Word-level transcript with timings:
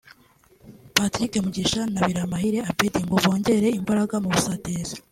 Patrick 0.95 1.33
Mugisha 1.43 1.81
na 1.93 2.01
Biramahire 2.07 2.59
Abeddy 2.69 2.99
ngo 3.05 3.15
bongere 3.23 3.67
imbaraga 3.79 4.15
mu 4.23 4.29
busatirizi 4.35 4.95